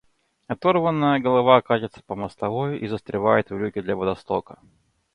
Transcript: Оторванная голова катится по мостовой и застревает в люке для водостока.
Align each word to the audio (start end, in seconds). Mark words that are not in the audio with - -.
Оторванная 0.47 1.19
голова 1.19 1.61
катится 1.61 2.01
по 2.01 2.15
мостовой 2.15 2.79
и 2.79 2.87
застревает 2.87 3.51
в 3.51 3.57
люке 3.59 3.83
для 3.83 3.95
водостока. 3.95 4.57